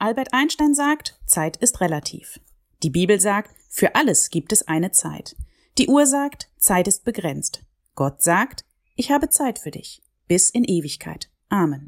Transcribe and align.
Albert 0.00 0.32
Einstein 0.32 0.72
sagt, 0.72 1.20
Zeit 1.26 1.58
ist 1.58 1.82
relativ. 1.82 2.40
Die 2.82 2.88
Bibel 2.88 3.20
sagt, 3.20 3.50
für 3.68 3.94
alles 3.94 4.30
gibt 4.30 4.50
es 4.50 4.66
eine 4.66 4.92
Zeit. 4.92 5.36
Die 5.76 5.88
Uhr 5.88 6.06
sagt, 6.06 6.48
Zeit 6.56 6.88
ist 6.88 7.04
begrenzt. 7.04 7.60
Gott 7.94 8.22
sagt, 8.22 8.64
ich 8.96 9.10
habe 9.10 9.28
Zeit 9.28 9.58
für 9.58 9.70
dich. 9.70 10.02
Bis 10.26 10.48
in 10.48 10.64
Ewigkeit. 10.64 11.28
Amen. 11.50 11.78